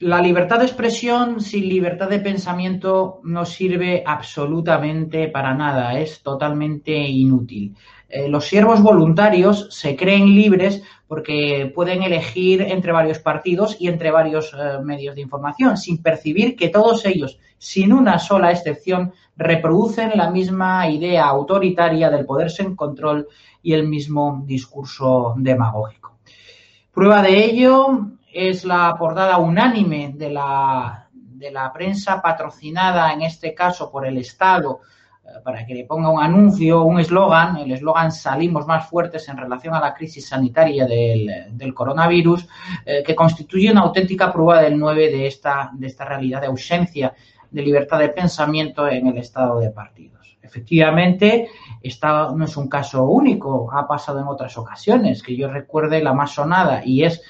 [0.00, 6.96] La libertad de expresión sin libertad de pensamiento no sirve absolutamente para nada, es totalmente
[6.96, 7.76] inútil.
[8.10, 14.10] Eh, los siervos voluntarios se creen libres porque pueden elegir entre varios partidos y entre
[14.10, 20.10] varios eh, medios de información, sin percibir que todos ellos, sin una sola excepción, reproducen
[20.16, 23.28] la misma idea autoritaria del poderse en control
[23.62, 26.18] y el mismo discurso demagógico.
[26.92, 33.54] Prueba de ello es la portada unánime de la, de la prensa patrocinada, en este
[33.54, 34.80] caso por el Estado,
[35.44, 39.74] para que le ponga un anuncio, un eslogan, el eslogan salimos más fuertes en relación
[39.74, 42.46] a la crisis sanitaria del, coronavirus,
[42.84, 47.14] eh, que constituye una auténtica prueba del 9 de esta, de esta realidad de ausencia
[47.50, 50.38] de libertad de pensamiento en el estado de partidos.
[50.42, 51.48] Efectivamente,
[51.82, 56.12] esta no es un caso único, ha pasado en otras ocasiones, que yo recuerde la
[56.12, 57.22] más sonada y es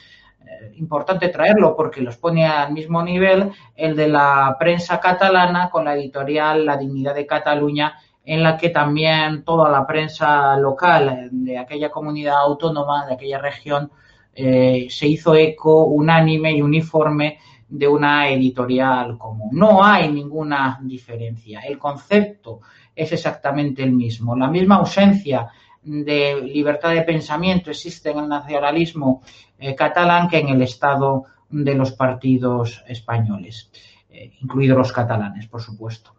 [0.75, 5.95] importante traerlo porque los pone al mismo nivel el de la prensa catalana con la
[5.95, 11.91] editorial La Dignidad de Cataluña, en la que también toda la prensa local de aquella
[11.91, 13.91] comunidad autónoma, de aquella región,
[14.35, 19.51] eh, se hizo eco unánime y uniforme de una editorial común.
[19.53, 21.61] No hay ninguna diferencia.
[21.61, 22.61] El concepto
[22.95, 24.37] es exactamente el mismo.
[24.37, 25.49] La misma ausencia
[25.83, 29.23] de libertad de pensamiento existe en el nacionalismo
[29.59, 33.71] eh, catalán que en el estado de los partidos españoles,
[34.11, 36.15] eh, incluidos los catalanes, por supuesto.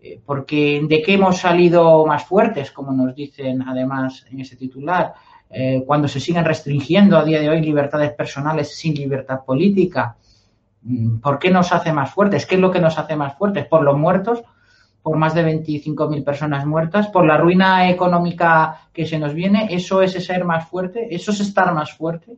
[0.00, 5.14] Eh, porque de qué hemos salido más fuertes, como nos dicen además en ese titular,
[5.86, 10.16] cuando se siguen restringiendo a día de hoy libertades personales sin libertad política.
[10.80, 12.46] Mm, ¿Por qué nos hace más fuertes?
[12.46, 13.66] ¿Qué es lo que nos hace más fuertes?
[13.66, 14.42] ¿Por los muertos?
[15.02, 20.00] Por más de 25.000 personas muertas, por la ruina económica que se nos viene, eso
[20.00, 22.36] es ser más fuerte, eso es estar más fuerte.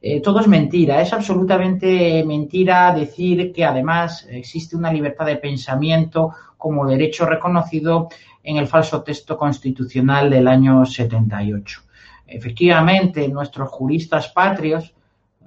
[0.00, 6.32] Eh, todo es mentira, es absolutamente mentira decir que además existe una libertad de pensamiento
[6.56, 8.08] como derecho reconocido
[8.42, 11.82] en el falso texto constitucional del año 78.
[12.26, 14.94] Efectivamente, nuestros juristas patrios,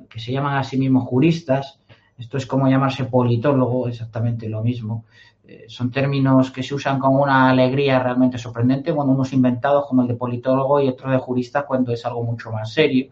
[0.10, 1.80] que se llaman a sí mismos juristas,
[2.22, 5.06] esto es como llamarse politólogo, exactamente lo mismo,
[5.48, 10.04] eh, son términos que se usan con una alegría realmente sorprendente, bueno, unos inventados como
[10.04, 13.08] el de politólogo y otro de jurista cuando es algo mucho más serio.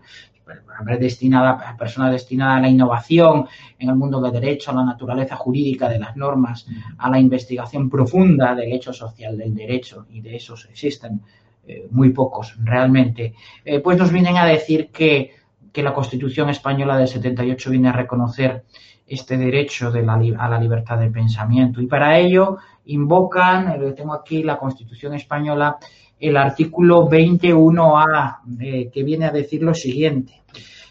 [0.99, 3.47] Destinada, personas destinadas a la innovación
[3.77, 6.65] en el mundo del derecho, a la naturaleza jurídica de las normas,
[6.97, 11.21] a la investigación profunda del hecho social del derecho, y de esos existen
[11.67, 15.33] eh, muy pocos realmente, eh, pues nos vienen a decir que,
[15.71, 18.63] que la Constitución española del 78 viene a reconocer
[19.09, 21.81] este derecho a la libertad de pensamiento.
[21.81, 25.77] Y para ello invocan, eh, tengo aquí la Constitución española,
[26.19, 30.43] el artículo 21A, eh, que viene a decir lo siguiente.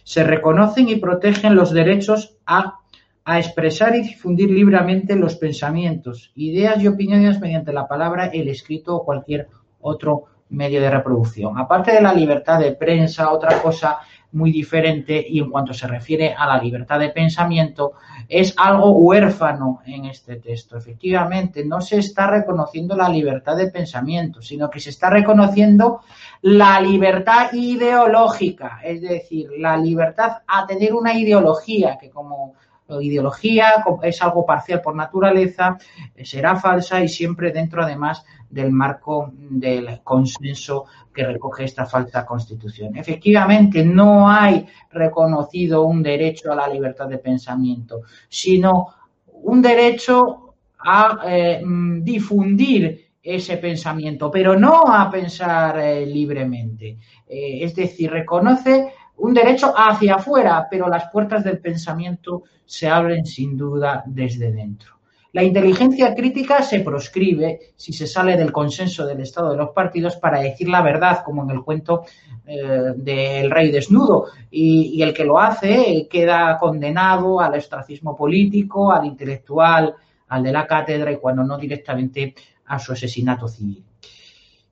[0.03, 2.81] Se reconocen y protegen los derechos a,
[3.25, 8.97] a expresar y difundir libremente los pensamientos, ideas y opiniones mediante la palabra, el escrito
[8.97, 9.49] o cualquier
[9.81, 11.59] otro medio de reproducción.
[11.59, 13.99] Aparte de la libertad de prensa, otra cosa
[14.33, 17.95] muy diferente y en cuanto se refiere a la libertad de pensamiento
[18.29, 20.77] es algo huérfano en este texto.
[20.77, 26.03] Efectivamente, no se está reconociendo la libertad de pensamiento, sino que se está reconociendo
[26.43, 32.55] la libertad ideológica, es decir, la libertad a tener una ideología que como
[33.01, 35.77] ideología es algo parcial por naturaleza,
[36.23, 42.97] será falsa y siempre dentro además del marco del consenso que recoge esta falsa constitución.
[42.97, 48.95] Efectivamente, no hay reconocido un derecho a la libertad de pensamiento, sino
[49.43, 56.99] un derecho a eh, mm, difundir ese pensamiento, pero no a pensar eh, libremente.
[57.29, 63.25] Eh, es decir, reconoce un derecho hacia afuera, pero las puertas del pensamiento se abren
[63.25, 64.99] sin duda desde dentro.
[65.33, 70.17] La inteligencia crítica se proscribe si se sale del consenso del estado de los partidos
[70.17, 72.05] para decir la verdad, como en el cuento
[72.47, 79.05] eh, del rey desnudo, y, el que lo hace queda condenado al ostracismo político, al
[79.05, 79.95] intelectual,
[80.29, 83.85] al de la cátedra y cuando no directamente a su asesinato civil.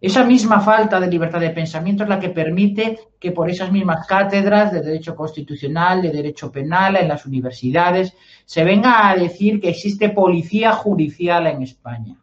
[0.01, 4.07] Esa misma falta de libertad de pensamiento es la que permite que por esas mismas
[4.07, 8.13] cátedras de derecho constitucional, de derecho penal, en las universidades,
[8.45, 12.15] se venga a decir que existe policía judicial en España.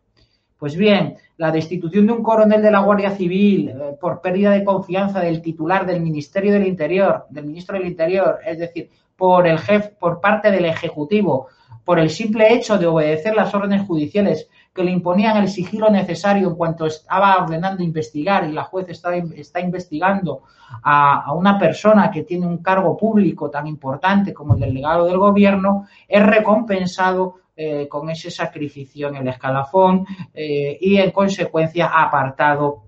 [0.59, 4.63] Pues bien, la destitución de un coronel de la Guardia Civil eh, por pérdida de
[4.63, 8.89] confianza del titular del Ministerio del Interior, del ministro del Interior, es decir,
[9.23, 11.47] por el jefe, por parte del Ejecutivo,
[11.85, 16.49] por el simple hecho de obedecer las órdenes judiciales que le imponían el sigilo necesario
[16.49, 20.43] en cuanto estaba ordenando investigar y la juez está, está investigando
[20.83, 25.87] a, una persona que tiene un cargo público tan importante como el delegado del gobierno,
[26.05, 32.83] es recompensado eh, con ese sacrificio en el escalafón eh, y en consecuencia apartado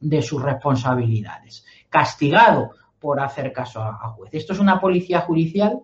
[0.00, 2.70] de sus responsabilidades, castigado
[3.06, 4.30] por hacer caso a, a juez.
[4.32, 5.80] Esto es una policía judicial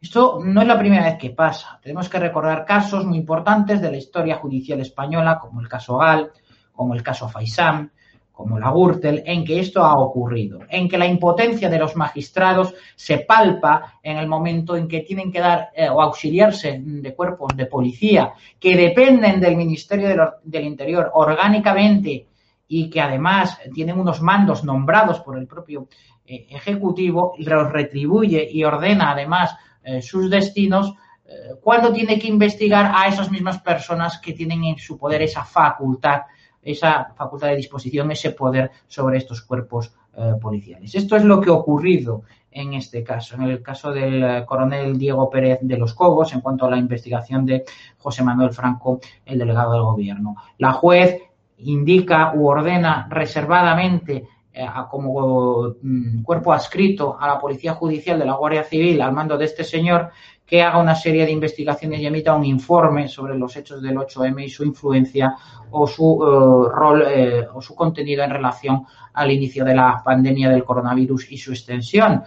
[0.00, 1.78] esto no es la primera vez que pasa.
[1.80, 6.32] Tenemos que recordar casos muy importantes de la historia judicial española, como el caso Gal,
[6.72, 7.92] como el caso Faisán,
[8.32, 12.74] como la Gürtel, en que esto ha ocurrido, en que la impotencia de los magistrados
[12.96, 17.52] se palpa en el momento en que tienen que dar eh, o auxiliarse de cuerpos
[17.54, 20.08] de policía que dependen del Ministerio
[20.42, 22.26] del, Interior orgánicamente
[22.74, 25.88] y que además tienen unos mandos nombrados por el propio
[26.24, 29.54] eh, Ejecutivo, los retribuye y ordena además
[29.84, 30.94] eh, sus destinos,
[31.26, 35.44] eh, cuando tiene que investigar a esas mismas personas que tienen en su poder esa
[35.44, 36.22] facultad,
[36.62, 40.94] esa facultad de disposición, ese poder sobre estos cuerpos eh, policiales.
[40.94, 45.28] Esto es lo que ha ocurrido en este caso, en el caso del coronel Diego
[45.28, 47.64] Pérez de los Cobos, en cuanto a la investigación de
[47.98, 50.36] José Manuel Franco, el delegado del gobierno.
[50.56, 51.20] La juez
[51.64, 54.24] indica u ordena reservadamente
[54.54, 59.38] eh, como mm, cuerpo adscrito a la Policía Judicial de la Guardia Civil al mando
[59.38, 60.10] de este señor
[60.44, 64.44] que haga una serie de investigaciones y emita un informe sobre los hechos del 8M
[64.44, 65.34] y su influencia
[65.70, 70.50] o su eh, rol eh, o su contenido en relación al inicio de la pandemia
[70.50, 72.22] del coronavirus y su extensión.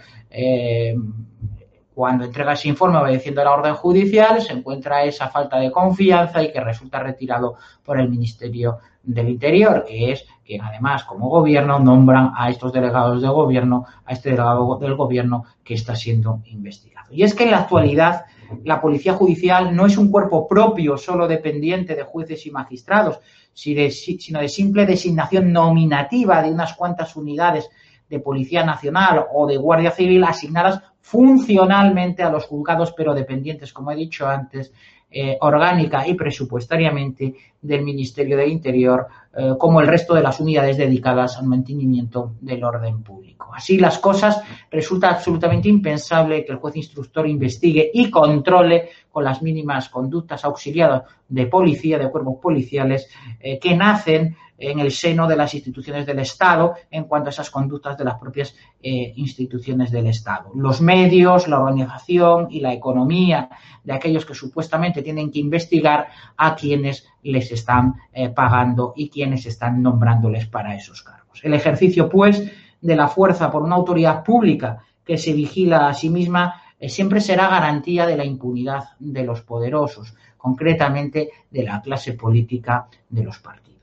[1.94, 6.42] cuando entrega ese informe obedeciendo a la orden judicial, se encuentra esa falta de confianza
[6.42, 7.54] y que resulta retirado
[7.84, 13.22] por el Ministerio del Interior, que es quien además como gobierno nombran a estos delegados
[13.22, 17.08] de gobierno, a este delegado del gobierno que está siendo investigado.
[17.10, 18.26] Y es que en la actualidad
[18.64, 23.20] la Policía Judicial no es un cuerpo propio, solo dependiente de jueces y magistrados,
[23.52, 27.68] sino de simple designación nominativa de unas cuantas unidades
[28.08, 33.90] de Policía Nacional o de Guardia Civil asignadas funcionalmente a los juzgados, pero dependientes, como
[33.90, 34.72] he dicho antes,
[35.08, 39.06] eh, orgánica y presupuestariamente del Ministerio del Interior,
[39.36, 43.50] eh, como el resto de las unidades dedicadas al mantenimiento del orden público.
[43.54, 49.42] Así las cosas, resulta absolutamente impensable que el juez instructor investigue y controle con las
[49.42, 53.08] mínimas conductas auxiliadas de policía, de cuerpos policiales,
[53.40, 57.50] eh, que nacen en el seno de las instituciones del Estado en cuanto a esas
[57.50, 60.50] conductas de las propias eh, instituciones del Estado.
[60.54, 63.48] Los medios, la organización y la economía
[63.84, 69.46] de aquellos que supuestamente tienen que investigar a quienes les están eh, pagando y quienes
[69.46, 71.40] están nombrándoles para esos cargos.
[71.42, 72.50] El ejercicio, pues,
[72.80, 77.20] de la fuerza por una autoridad pública que se vigila a sí misma eh, siempre
[77.20, 83.38] será garantía de la impunidad de los poderosos, concretamente de la clase política de los
[83.38, 83.75] partidos.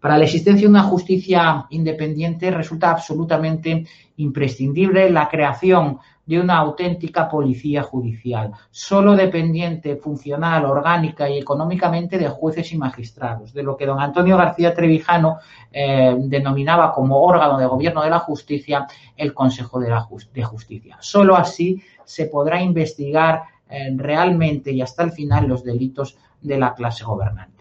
[0.00, 3.86] Para la existencia de una justicia independiente resulta absolutamente
[4.16, 12.28] imprescindible la creación de una auténtica policía judicial, solo dependiente, funcional, orgánica y económicamente de
[12.28, 15.38] jueces y magistrados, de lo que don Antonio García Trevijano
[15.72, 18.86] eh, denominaba como órgano de gobierno de la justicia
[19.16, 20.96] el Consejo de, la de Justicia.
[21.00, 26.74] Solo así se podrá investigar eh, realmente y hasta el final los delitos de la
[26.74, 27.51] clase gobernante.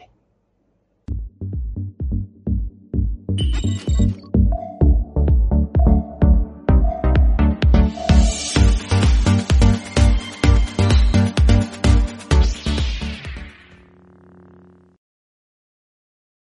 [3.37, 4.10] フフフ。